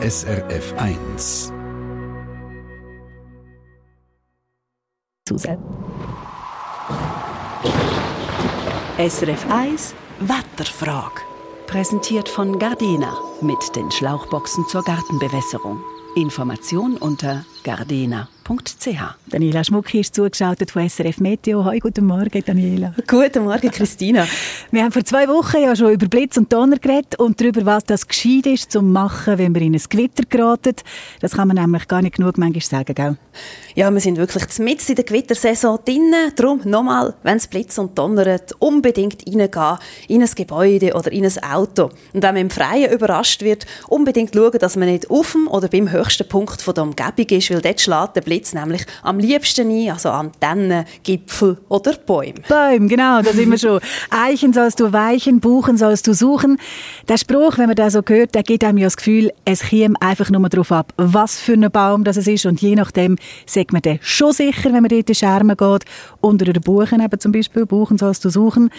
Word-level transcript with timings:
SRF 0.00 0.74
1. 0.76 1.52
SRF 8.96 9.50
1 9.50 9.94
Wetterfrage. 10.20 11.22
Präsentiert 11.66 12.28
von 12.28 12.60
Gardena 12.60 13.12
mit 13.40 13.58
den 13.74 13.90
Schlauchboxen 13.90 14.68
zur 14.68 14.84
Gartenbewässerung. 14.84 15.82
Information 16.14 16.96
unter 16.96 17.44
gardena.com 17.62 18.38
www.ch. 18.48 19.16
Daniela 19.26 19.62
Schmucki 19.62 20.00
ist 20.00 20.14
zugeschaltet 20.14 20.70
von 20.70 20.88
SRF 20.88 21.18
Meteo. 21.20 21.64
Hallo, 21.64 21.78
guten 21.80 22.06
Morgen, 22.06 22.42
Daniela. 22.44 22.94
Guten 23.06 23.44
Morgen, 23.44 23.70
Christina. 23.70 24.26
Wir 24.70 24.84
haben 24.84 24.92
vor 24.92 25.04
zwei 25.04 25.28
Wochen 25.28 25.62
ja 25.62 25.76
schon 25.76 25.92
über 25.92 26.08
Blitz 26.08 26.36
und 26.36 26.52
Donner 26.52 26.78
geredet 26.78 27.18
und 27.18 27.40
darüber, 27.40 27.66
was 27.66 27.84
das 27.84 28.06
gescheit 28.06 28.46
ist 28.46 28.72
zum 28.72 28.90
Machen, 28.92 29.38
wenn 29.38 29.54
wir 29.54 29.62
in 29.62 29.74
ein 29.74 29.82
Gewitter 29.88 30.24
geraten. 30.28 30.74
Das 31.20 31.32
kann 31.32 31.48
man 31.48 31.56
nämlich 31.58 31.86
gar 31.88 32.00
nicht 32.00 32.16
genug 32.16 32.38
manchmal 32.38 32.62
sagen, 32.62 32.94
gell? 32.94 33.18
Ja, 33.74 33.90
wir 33.90 34.00
sind 34.00 34.16
wirklich 34.16 34.58
mitten 34.58 34.88
in 34.88 34.96
der 34.96 35.04
Gewittersaison 35.04 35.78
drin. 35.84 36.12
Darum 36.34 36.60
nochmal, 36.64 37.14
wenn 37.22 37.36
es 37.36 37.46
Blitz 37.46 37.78
und 37.78 37.96
donnert, 37.98 38.52
unbedingt 38.58 39.26
reingehen 39.26 39.78
in 40.08 40.22
ein 40.22 40.30
Gebäude 40.34 40.94
oder 40.94 41.12
in 41.12 41.24
ein 41.24 41.42
Auto. 41.42 41.90
Und 42.12 42.22
wenn 42.22 42.34
man 42.34 42.36
im 42.36 42.50
Freien 42.50 42.90
überrascht 42.90 43.42
wird, 43.42 43.66
unbedingt 43.88 44.34
schauen, 44.34 44.58
dass 44.58 44.76
man 44.76 44.88
nicht 44.88 45.10
auf 45.10 45.32
dem 45.32 45.48
oder 45.48 45.68
beim 45.68 45.90
höchsten 45.92 46.26
Punkt 46.26 46.66
der 46.66 46.82
Umgebung 46.82 47.26
ist, 47.38 47.47
weil 47.50 47.60
dort 47.60 47.80
schlägt 47.80 48.16
der 48.16 48.20
Blitz 48.20 48.52
nämlich 48.52 48.84
am 49.02 49.18
liebsten 49.18 49.70
ein, 49.70 49.90
also 49.90 50.10
Antennen, 50.10 50.84
Gipfel 51.02 51.58
oder 51.68 51.94
Bäume. 51.94 52.40
Bäume, 52.48 52.88
genau, 52.88 53.22
da 53.22 53.32
sind 53.32 53.50
wir 53.50 53.58
schon. 53.58 53.80
Eichen 54.10 54.52
sollst 54.52 54.80
du 54.80 54.92
weichen, 54.92 55.40
Buchen 55.40 55.76
sollst 55.76 56.06
du 56.06 56.14
suchen. 56.14 56.58
Der 57.08 57.18
Spruch, 57.18 57.58
wenn 57.58 57.66
man 57.66 57.76
das 57.76 57.92
so 57.92 58.02
hört, 58.06 58.34
der 58.34 58.42
gibt 58.42 58.64
einem 58.64 58.78
ja 58.78 58.86
das 58.86 58.96
Gefühl, 58.96 59.32
es 59.44 59.60
käme 59.60 59.94
einfach 60.00 60.30
nur 60.30 60.48
darauf 60.48 60.72
ab, 60.72 60.92
was 60.96 61.38
für 61.38 61.54
ein 61.54 61.70
Baum 61.70 62.04
das 62.04 62.16
ist 62.16 62.46
und 62.46 62.60
je 62.60 62.74
nachdem 62.74 63.16
sagt 63.46 63.72
man 63.72 63.82
den 63.82 63.98
schon 64.02 64.32
sicher, 64.32 64.72
wenn 64.72 64.82
man 64.82 64.88
dort 64.88 65.00
in 65.00 65.06
die 65.06 65.14
Schermen 65.14 65.56
geht. 65.56 65.84
Unter 66.20 66.44
den 66.44 66.62
Buchen 66.62 67.00
eben 67.00 67.20
zum 67.20 67.32
Beispiel, 67.32 67.66
Buchen 67.66 67.98
sollst 67.98 68.24
du 68.24 68.30
suchen. 68.30 68.70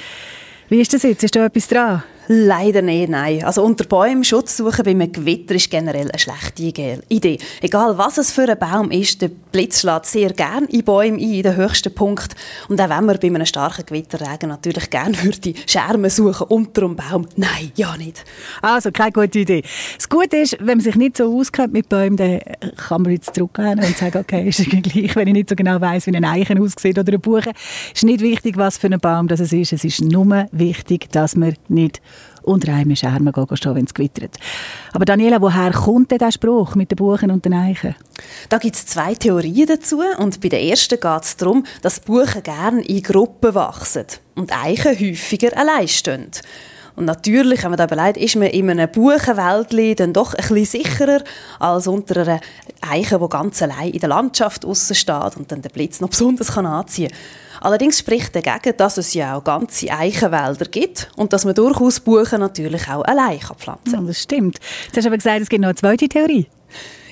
Wie 0.69 0.81
ist 0.81 0.93
das 0.93 1.03
jetzt? 1.03 1.23
Ist 1.23 1.35
da 1.35 1.45
etwas 1.45 1.67
dran? 1.67 2.03
Leider 2.31 2.83
nicht, 2.83 3.09
nein. 3.09 3.43
Also 3.43 3.63
unter 3.63 3.85
Bäumen 3.85 4.23
Schutz 4.23 4.55
suchen 4.55 4.85
bei 4.85 4.91
einem 4.91 5.11
Gewitter 5.11 5.55
ist 5.55 5.71
generell 5.71 6.11
eine 6.11 6.19
schlechte 6.19 7.01
Idee. 7.09 7.39
Egal 7.59 7.97
was 7.97 8.19
es 8.19 8.31
für 8.31 8.47
ein 8.47 8.59
Baum 8.59 8.91
ist, 8.91 9.23
der 9.23 9.31
Blitz 9.51 9.79
schlägt 9.79 10.05
sehr 10.05 10.31
gerne 10.33 10.67
in 10.67 10.83
Bäume 10.83 11.17
ein, 11.17 11.19
in 11.19 11.41
den 11.41 11.55
höchsten 11.55 11.91
Punkt. 11.91 12.35
Und 12.67 12.79
auch 12.79 12.87
wenn 12.87 13.05
man 13.05 13.17
bei 13.19 13.29
einem 13.29 13.47
starken 13.47 13.83
Gewitterregen 13.83 14.49
natürlich 14.49 14.91
gerne 14.91 15.17
würde 15.23 15.55
Schermen 15.65 16.11
suchen 16.11 16.45
unter 16.49 16.83
einem 16.83 16.95
Baum, 16.97 17.27
nein, 17.35 17.71
ja 17.75 17.97
nicht. 17.97 18.23
Also, 18.61 18.91
keine 18.91 19.11
gute 19.11 19.39
Idee. 19.39 19.63
Das 19.97 20.07
Gute 20.07 20.37
ist, 20.37 20.55
wenn 20.59 20.77
man 20.77 20.81
sich 20.81 20.95
nicht 20.97 21.17
so 21.17 21.35
auskennt 21.35 21.73
mit 21.73 21.89
Bäumen, 21.89 22.15
dann 22.15 22.41
kann 22.77 23.01
man 23.01 23.11
jetzt 23.11 23.33
zurückgehen 23.33 23.79
und 23.79 23.97
sagen, 23.97 24.19
okay, 24.19 24.47
ist 24.47 24.69
gleich, 24.69 25.15
wenn 25.15 25.29
ich 25.29 25.33
nicht 25.33 25.49
so 25.49 25.55
genau 25.55 25.81
weiß, 25.81 26.05
wie 26.05 26.15
ein 26.15 26.25
Eichen 26.25 26.61
aussieht 26.61 26.99
oder 26.99 27.11
ein 27.11 27.21
Buche. 27.21 27.53
ist 27.91 28.03
nicht 28.03 28.21
wichtig, 28.21 28.55
was 28.55 28.77
für 28.77 28.85
ein 28.85 28.99
Baum 28.99 29.27
das 29.27 29.39
ist. 29.39 29.73
Es 29.73 29.83
ist 29.83 30.01
nur 30.01 30.45
wichtig, 30.51 31.11
dass 31.11 31.35
man 31.35 31.55
nicht 31.69 32.01
unter 32.49 32.73
einem 32.73 32.95
Schermen 32.95 33.33
stehen, 33.53 33.75
wenn 33.75 33.85
es 33.85 33.93
gewittert. 33.93 34.35
Aber 34.91 35.05
Daniela, 35.05 35.39
woher 35.41 35.71
kommt 35.71 36.11
denn 36.11 36.17
der 36.17 36.31
Spruch 36.31 36.75
mit 36.75 36.91
den 36.91 36.95
Buchen 36.95 37.31
und 37.31 37.45
den 37.45 37.53
Eichen? 37.53 37.95
Da 38.49 38.57
gibt 38.57 38.75
es 38.75 38.85
zwei 38.85 39.13
Theorien 39.13 39.67
dazu. 39.67 40.01
Und 40.17 40.41
bei 40.41 40.49
der 40.49 40.63
ersten 40.63 40.99
geht 40.99 41.23
es 41.23 41.37
darum, 41.37 41.63
dass 41.81 41.99
Buchen 41.99 42.43
gerne 42.43 42.81
in 42.81 43.03
Gruppen 43.03 43.53
wachsen 43.53 44.05
und 44.35 44.51
Eichen 44.51 44.99
häufiger 44.99 45.55
allein 45.55 45.87
stehen. 45.87 46.31
Und 46.95 47.05
natürlich, 47.05 47.63
wenn 47.63 47.71
man 47.71 47.77
da 47.77 47.85
überlegt, 47.85 48.17
ist 48.17 48.35
man 48.35 48.49
in 48.49 48.69
einem 48.69 48.91
Buchenwäldli 48.91 49.95
dann 49.95 50.11
doch 50.11 50.33
ein 50.33 50.47
bisschen 50.49 50.83
sicherer 50.83 51.23
als 51.59 51.87
unter 51.87 52.21
einer 52.21 52.41
Eiche, 52.81 53.19
die 53.19 53.29
ganz 53.29 53.61
allein 53.61 53.91
in 53.91 53.99
der 53.99 54.09
Landschaft 54.09 54.65
steht 54.65 55.37
und 55.37 55.49
dann 55.49 55.61
den 55.61 55.71
Blitz 55.71 56.01
noch 56.01 56.09
besonders 56.09 56.57
anziehen 56.57 57.09
kann. 57.09 57.17
Allerdings 57.61 57.99
spricht 57.99 58.35
dagegen, 58.35 58.75
dass 58.77 58.97
es 58.97 59.13
ja 59.13 59.35
auch 59.35 59.43
ganze 59.43 59.91
Eichenwälder 59.91 60.65
gibt 60.65 61.09
und 61.15 61.33
dass 61.33 61.45
man 61.45 61.55
durchaus 61.55 61.99
Buchen 61.99 62.39
natürlich 62.39 62.87
auch 62.89 63.03
allein 63.03 63.39
pflanzen 63.39 63.91
kann. 63.91 64.01
Ja, 64.01 64.07
das 64.07 64.21
stimmt. 64.21 64.59
Jetzt 64.85 64.97
hast 64.97 65.03
du 65.05 65.09
aber 65.09 65.17
gesagt, 65.17 65.41
es 65.41 65.49
gibt 65.49 65.61
noch 65.61 65.69
eine 65.69 65.75
zweite 65.75 66.07
Theorie. 66.07 66.47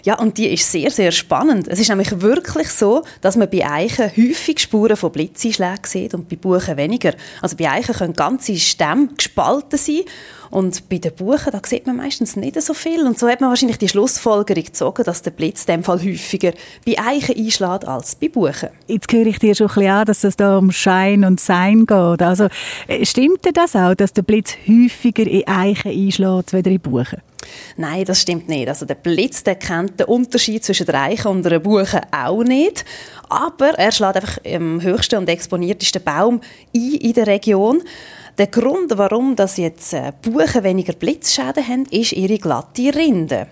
Ja, 0.07 0.17
und 0.19 0.37
die 0.37 0.47
ist 0.47 0.71
sehr, 0.71 0.89
sehr 0.89 1.11
spannend. 1.11 1.67
Es 1.67 1.81
ist 1.81 1.89
nämlich 1.89 2.21
wirklich 2.21 2.69
so, 2.69 3.03
dass 3.19 3.35
man 3.35 3.49
bei 3.49 3.69
Eichen 3.69 4.09
häufig 4.15 4.59
Spuren 4.59 4.95
von 4.95 5.11
Blitzeinschlägen 5.11 5.83
sieht 5.83 6.13
und 6.13 6.29
bei 6.29 6.37
Buchen 6.37 6.77
weniger. 6.77 7.13
Also 7.41 7.57
bei 7.57 7.69
Eichen 7.69 7.93
können 7.93 8.13
ganze 8.13 8.55
Stämme 8.55 9.09
gespalten 9.17 9.77
sein 9.77 10.03
und 10.49 10.87
bei 10.89 10.97
den 10.99 11.13
Buchen, 11.13 11.51
da 11.51 11.59
sieht 11.65 11.87
man 11.87 11.97
meistens 11.97 12.35
nicht 12.35 12.61
so 12.61 12.73
viel. 12.73 13.05
Und 13.05 13.19
so 13.19 13.27
hat 13.27 13.41
man 13.41 13.49
wahrscheinlich 13.49 13.79
die 13.79 13.89
Schlussfolgerung 13.89 14.63
gezogen, 14.63 15.03
dass 15.03 15.21
der 15.21 15.31
Blitz 15.31 15.65
in 15.65 15.75
dem 15.75 15.83
Fall 15.83 16.01
häufiger 16.01 16.53
bei 16.85 16.97
Eichen 16.97 17.35
einschlägt 17.35 17.85
als 17.85 18.15
bei 18.15 18.29
Buchen. 18.29 18.69
Jetzt 18.87 19.11
höre 19.11 19.25
ich 19.25 19.39
dir 19.39 19.55
schon 19.55 19.67
ein 19.67 19.73
bisschen 19.73 19.91
an, 19.91 20.05
dass 20.05 20.21
es 20.37 20.45
da 20.45 20.57
um 20.57 20.71
Schein 20.71 21.23
und 21.23 21.39
Sein 21.39 21.85
geht. 21.85 22.21
Also, 22.21 22.47
äh, 22.87 23.05
stimmt 23.05 23.45
denn 23.45 23.53
das 23.53 23.75
auch, 23.75 23.95
dass 23.95 24.13
der 24.13 24.21
Blitz 24.21 24.55
häufiger 24.67 25.27
in 25.27 25.47
Eichen 25.47 25.91
einschlägt, 25.91 26.53
als 26.53 26.65
in 26.65 26.79
Buchen? 26.79 27.21
Nein, 27.77 28.05
das 28.05 28.21
stimmt 28.21 28.49
nicht. 28.49 28.67
Also 28.67 28.85
der 28.85 28.95
Blitz 28.95 29.43
der 29.43 29.55
kennt 29.55 29.99
den 29.99 30.07
Unterschied 30.07 30.63
zwischen 30.63 30.85
der 30.85 31.01
Eiche 31.01 31.29
und 31.29 31.45
einer 31.45 31.59
Buche 31.59 32.01
auch 32.11 32.43
nicht. 32.43 32.85
Aber 33.29 33.69
er 33.77 33.91
schlägt 33.91 34.15
einfach 34.17 34.37
im 34.43 34.81
höchsten 34.81 35.19
und 35.19 35.29
exponiertesten 35.29 36.03
Baum 36.03 36.41
ein 36.75 36.93
in 36.93 37.13
der 37.13 37.27
Region. 37.27 37.81
Der 38.37 38.47
Grund, 38.47 38.97
warum 38.97 39.35
das 39.35 39.57
jetzt 39.57 39.93
äh, 39.93 40.11
Buchen 40.21 40.63
weniger 40.63 40.93
Blitzschäden 40.93 41.67
haben, 41.67 41.85
ist 41.89 42.11
ihre 42.11 42.37
glatte 42.37 42.93
Rinde. 42.93 43.47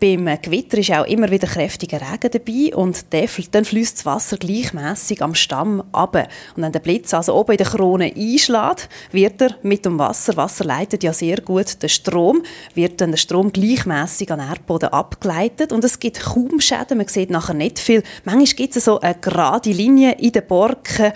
Beim 0.00 0.26
Gewitter 0.42 0.78
ist 0.78 0.90
auch 0.90 1.06
immer 1.06 1.30
wieder 1.30 1.46
kräftiger 1.46 2.00
Regen 2.00 2.30
dabei 2.32 2.74
und 2.74 3.04
dann 3.12 3.64
fließt 3.64 3.98
das 3.98 4.06
Wasser 4.06 4.36
gleichmäßig 4.36 5.22
am 5.22 5.34
Stamm 5.34 5.82
ab. 5.92 6.16
Und 6.56 6.62
wenn 6.62 6.72
der 6.72 6.80
Blitz 6.80 7.14
also 7.14 7.34
oben 7.34 7.52
in 7.52 7.58
der 7.58 7.66
Krone 7.66 8.12
einschlägt, 8.16 8.88
wird 9.12 9.40
er 9.40 9.56
mit 9.62 9.84
dem 9.84 9.98
Wasser, 9.98 10.36
Wasser 10.36 10.64
leitet 10.64 11.04
ja 11.04 11.12
sehr 11.12 11.40
gut 11.40 11.82
den 11.82 11.88
Strom, 11.88 12.42
wird 12.74 13.00
dann 13.00 13.12
der 13.12 13.18
Strom 13.18 13.52
gleichmäßig 13.52 14.30
an 14.32 14.40
den 14.40 14.48
Erdboden 14.48 14.88
abgeleitet 14.88 15.72
und 15.72 15.84
es 15.84 16.00
gibt 16.00 16.20
kaum 16.20 16.60
Schäden, 16.60 16.98
man 16.98 17.08
sieht 17.08 17.30
nachher 17.30 17.54
nicht 17.54 17.78
viel. 17.78 18.02
Manchmal 18.24 18.46
gibt 18.56 18.76
es 18.76 18.84
so 18.84 19.00
eine 19.00 19.14
gerade 19.14 19.70
Linie 19.70 20.12
in 20.18 20.32
den 20.32 20.46
Borken, 20.46 21.12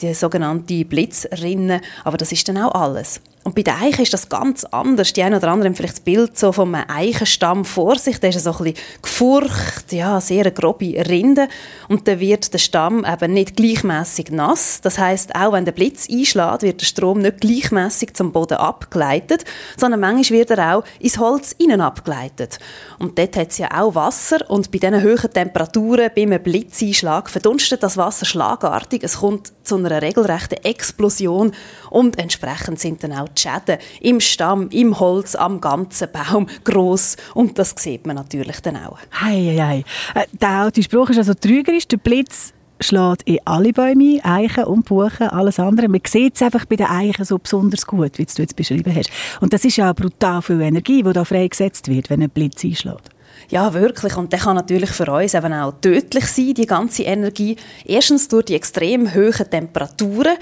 die 0.00 0.14
sogenannte 0.14 0.84
Blitzrinne, 0.84 1.80
aber 2.04 2.16
das 2.16 2.32
ist 2.32 2.48
dann 2.48 2.58
auch 2.58 2.74
alles. 2.74 3.20
Und 3.42 3.54
bei 3.54 3.62
der 3.62 3.80
Eiche 3.80 4.02
ist 4.02 4.12
das 4.12 4.28
ganz 4.28 4.64
anders. 4.64 5.14
Die 5.14 5.22
einen 5.22 5.36
oder 5.36 5.48
anderen 5.48 5.72
haben 5.72 5.76
vielleicht 5.76 5.94
das 5.94 6.00
Bild 6.00 6.38
so 6.38 6.52
vom 6.52 6.74
Eichenstamm 6.74 7.64
vor 7.64 7.96
sich. 7.98 8.20
Der 8.20 8.30
ist 8.30 8.44
so 8.44 8.52
ein 8.52 8.64
bisschen 8.64 8.84
gefurcht, 9.00 9.92
ja, 9.92 10.20
sehr 10.20 10.50
grobe 10.50 10.94
Rinde. 11.08 11.48
Und 11.88 12.06
dann 12.06 12.20
wird 12.20 12.52
der 12.52 12.58
Stamm 12.58 13.06
eben 13.10 13.32
nicht 13.32 13.56
gleichmäßig 13.56 14.30
nass. 14.30 14.82
Das 14.82 14.98
heißt, 14.98 15.34
auch 15.34 15.52
wenn 15.54 15.64
der 15.64 15.72
Blitz 15.72 16.06
einschlägt, 16.10 16.62
wird 16.62 16.82
der 16.82 16.86
Strom 16.86 17.20
nicht 17.20 17.40
gleichmäßig 17.40 18.12
zum 18.12 18.30
Boden 18.30 18.58
abgeleitet, 18.58 19.46
sondern 19.78 20.00
manchmal 20.00 20.40
wird 20.40 20.50
er 20.50 20.76
auch 20.76 20.84
ins 20.98 21.18
Holz 21.18 21.52
innen 21.56 21.80
abgeleitet. 21.80 22.58
Und 22.98 23.18
dort 23.18 23.36
hat 23.36 23.52
es 23.52 23.58
ja 23.58 23.68
auch 23.80 23.94
Wasser. 23.94 24.50
Und 24.50 24.70
bei 24.70 24.78
diesen 24.78 25.02
hohen 25.02 25.32
Temperaturen, 25.32 26.10
bei 26.14 26.22
einem 26.22 26.42
Blitzeinschlag, 26.42 27.30
verdunstet 27.30 27.82
das 27.82 27.96
Wasser 27.96 28.26
schlagartig. 28.26 29.02
Es 29.02 29.16
kommt 29.16 29.52
zu 29.64 29.76
einer 29.76 30.02
regelrechten 30.02 30.62
Explosion. 30.62 31.52
Und 31.88 32.18
entsprechend 32.18 32.78
sind 32.78 33.02
dann 33.02 33.14
auch 33.14 33.29
die 33.36 33.42
Schäden 33.42 33.78
im 34.00 34.20
Stamm, 34.20 34.68
im 34.70 34.98
Holz, 34.98 35.34
am 35.34 35.60
ganzen 35.60 36.08
Baum 36.12 36.46
gross 36.64 37.16
und 37.34 37.58
das 37.58 37.74
sieht 37.76 38.06
man 38.06 38.16
natürlich 38.16 38.60
dann 38.60 38.76
auch. 38.76 38.98
Hei, 39.20 39.56
hei, 39.56 39.84
hei. 40.14 40.20
Äh, 40.20 40.26
der 40.32 40.48
alte 40.48 40.82
Spruch 40.82 41.10
ist 41.10 41.18
also 41.18 41.34
trügerisch, 41.34 41.88
der 41.88 41.98
Blitz 41.98 42.52
schlägt 42.80 43.22
in 43.24 43.38
alle 43.44 43.72
Bäume 43.72 44.20
ein, 44.22 44.44
Eichen 44.44 44.64
und 44.64 44.86
Buchen, 44.86 45.28
alles 45.28 45.58
andere. 45.58 45.88
Man 45.88 46.00
sieht 46.06 46.36
es 46.36 46.42
einfach 46.42 46.64
bei 46.64 46.76
den 46.76 46.86
Eichen 46.86 47.24
so 47.24 47.38
besonders 47.38 47.86
gut, 47.86 48.18
wie 48.18 48.24
du 48.24 48.42
jetzt 48.42 48.56
beschrieben 48.56 48.94
hast. 48.94 49.10
Und 49.40 49.52
das 49.52 49.64
ist 49.64 49.76
ja 49.76 49.92
brutal 49.92 50.42
viel 50.42 50.60
Energie, 50.60 51.02
die 51.02 51.12
da 51.12 51.24
freigesetzt 51.24 51.88
wird, 51.88 52.10
wenn 52.10 52.22
ein 52.22 52.30
Blitz 52.30 52.64
einschlägt. 52.64 53.10
Ja, 53.48 53.74
wirklich. 53.74 54.16
Und 54.16 54.32
der 54.32 54.40
kann 54.40 54.56
natürlich 54.56 54.90
für 54.90 55.10
uns 55.10 55.34
eben 55.34 55.52
auch 55.52 55.72
tödlich 55.80 56.26
sein, 56.26 56.54
die 56.54 56.66
ganze 56.66 57.02
Energie. 57.02 57.56
Erstens 57.84 58.28
durch 58.28 58.44
die 58.44 58.54
extrem 58.54 59.12
hohen 59.12 59.50
Temperaturen 59.50 60.36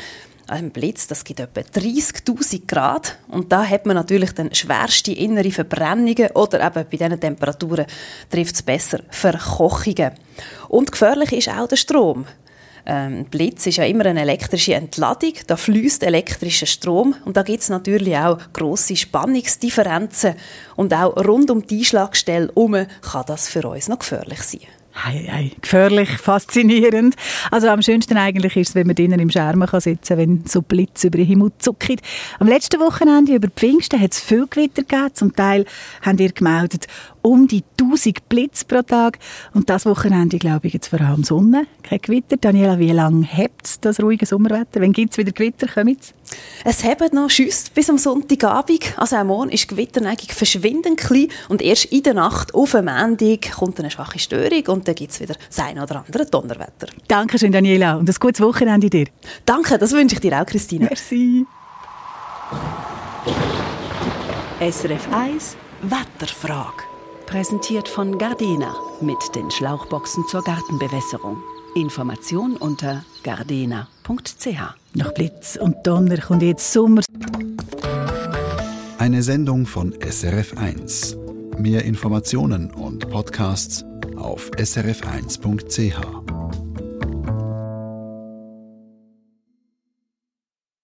ein 0.48 0.70
Blitz, 0.70 1.06
das 1.06 1.24
gibt 1.24 1.40
etwa 1.40 1.60
30.000 1.60 2.66
Grad 2.66 3.18
und 3.28 3.52
da 3.52 3.64
hat 3.64 3.86
man 3.86 3.96
natürlich 3.96 4.32
dann 4.32 4.54
schwerste 4.54 5.12
innere 5.12 5.50
Verbrennungen 5.50 6.30
oder 6.34 6.64
eben 6.66 6.86
bei 6.90 6.96
diesen 6.96 7.20
Temperaturen 7.20 7.86
trifft 8.30 8.54
es 8.54 8.62
besser 8.62 9.00
Verkochungen. 9.10 10.12
Und 10.68 10.90
gefährlich 10.90 11.32
ist 11.32 11.48
auch 11.48 11.68
der 11.68 11.76
Strom. 11.76 12.26
Ähm, 12.86 13.26
Blitz 13.26 13.66
ist 13.66 13.76
ja 13.76 13.84
immer 13.84 14.06
eine 14.06 14.22
elektrische 14.22 14.74
Entladung, 14.74 15.34
da 15.46 15.56
fließt 15.56 16.02
elektrischer 16.02 16.64
Strom 16.64 17.14
und 17.26 17.36
da 17.36 17.42
gibt 17.42 17.62
es 17.62 17.68
natürlich 17.68 18.16
auch 18.16 18.38
große 18.54 18.96
Spannungsdifferenzen 18.96 20.34
und 20.76 20.94
auch 20.94 21.14
rund 21.16 21.50
um 21.50 21.66
die 21.66 21.80
Einschlagstelle 21.80 22.48
herum 22.48 22.86
kann 23.02 23.24
das 23.26 23.48
für 23.48 23.68
uns 23.68 23.88
noch 23.88 23.98
gefährlich 23.98 24.42
sein. 24.42 24.77
Hei, 25.04 25.28
hei, 25.30 25.52
gefährlich, 25.60 26.08
faszinierend. 26.18 27.14
Also 27.52 27.68
am 27.68 27.82
schönsten 27.82 28.16
eigentlich 28.16 28.56
ist 28.56 28.70
es, 28.70 28.74
wenn 28.74 28.88
man 28.88 28.96
drinnen 28.96 29.20
im 29.20 29.30
Schermen 29.30 29.68
kann 29.68 29.80
sitzen 29.80 30.08
kann, 30.08 30.18
wenn 30.18 30.44
so 30.44 30.60
Blitz 30.60 31.04
über 31.04 31.18
den 31.18 31.26
Himmel 31.26 31.52
zuckert. 31.58 32.00
Am 32.40 32.48
letzten 32.48 32.80
Wochenende 32.80 33.32
über 33.32 33.46
Pfingsten 33.48 34.00
hat 34.00 34.12
es 34.12 34.20
viel 34.20 34.48
Gewitter 34.48 34.82
gegeben. 34.82 35.14
Zum 35.14 35.36
Teil 35.36 35.66
haben 36.02 36.18
ihr 36.18 36.32
gemeldet, 36.32 36.88
um 37.28 37.46
die 37.46 37.62
1000 37.78 38.28
Blitz 38.28 38.64
pro 38.64 38.82
Tag. 38.82 39.18
Und 39.52 39.68
das 39.68 39.84
Wochenende, 39.84 40.38
glaube 40.38 40.66
ich, 40.66 40.72
jetzt 40.72 40.88
vor 40.88 41.00
allem 41.00 41.24
Sonne, 41.24 41.66
kein 41.82 42.00
Gewitter. 42.00 42.36
Daniela, 42.36 42.78
wie 42.78 42.90
lange 42.92 43.24
hebt 43.26 43.84
das 43.84 44.00
ruhige 44.00 44.24
Sommerwetter? 44.24 44.80
Wann 44.80 44.92
gibt 44.92 45.12
es 45.12 45.18
wieder 45.18 45.32
Gewitter? 45.32 45.66
Kommt's? 45.66 46.14
Es 46.64 46.84
hebt 46.84 47.12
noch 47.12 47.28
Schüsse 47.28 47.70
bis 47.74 47.90
am 47.90 47.98
Sonntagabend. 47.98 48.94
Also 48.96 49.16
am 49.16 49.28
Morgen 49.28 49.50
ist 49.50 49.64
die 49.64 49.68
Gewitterneigung 49.68 50.28
verschwindend 50.30 50.98
klein 50.98 51.28
und 51.48 51.60
erst 51.60 51.86
in 51.86 52.02
der 52.02 52.14
Nacht 52.14 52.54
auf 52.54 52.74
am 52.74 52.86
Montag 52.86 53.52
kommt 53.52 53.78
eine 53.78 53.90
schwache 53.90 54.18
Störung 54.18 54.66
und 54.68 54.88
dann 54.88 54.94
gibt 54.94 55.12
es 55.12 55.20
wieder 55.20 55.34
das 55.48 55.58
eine 55.58 55.82
oder 55.82 56.04
andere 56.06 56.26
Donnerwetter. 56.26 56.88
Dankeschön, 57.08 57.52
Daniela, 57.52 57.96
und 57.96 58.08
ein 58.08 58.16
gutes 58.18 58.40
Wochenende 58.40 58.88
dir. 58.88 59.06
Danke, 59.44 59.78
das 59.78 59.92
wünsche 59.92 60.14
ich 60.14 60.20
dir 60.20 60.40
auch, 60.40 60.46
Christine. 60.46 60.86
Merci. 60.86 61.46
SRF 64.60 65.12
1 65.12 65.56
Wetterfrage. 65.82 66.97
Präsentiert 67.28 67.90
von 67.90 68.16
Gardena 68.16 68.74
mit 69.02 69.18
den 69.34 69.50
Schlauchboxen 69.50 70.26
zur 70.28 70.42
Gartenbewässerung. 70.42 71.36
Information 71.74 72.56
unter 72.56 73.04
gardena.ch. 73.22 74.46
Nach 74.94 75.12
Blitz 75.12 75.58
und 75.60 75.76
Donner 75.86 76.16
kommt 76.16 76.42
jetzt 76.42 76.72
Sommer. 76.72 77.02
Eine 78.96 79.22
Sendung 79.22 79.66
von 79.66 79.94
SRF 80.00 80.56
1. 80.56 81.18
Mehr 81.58 81.84
Informationen 81.84 82.70
und 82.70 83.10
Podcasts 83.10 83.84
auf 84.16 84.50
srf1.ch. 84.52 86.37